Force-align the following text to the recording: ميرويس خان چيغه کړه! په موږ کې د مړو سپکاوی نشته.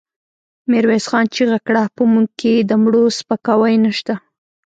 ميرويس 0.69 1.05
خان 1.11 1.25
چيغه 1.35 1.59
کړه! 1.67 1.83
په 1.95 2.03
موږ 2.11 2.27
کې 2.39 2.53
د 2.69 2.71
مړو 2.83 3.03
سپکاوی 3.17 3.75
نشته. 3.85 4.13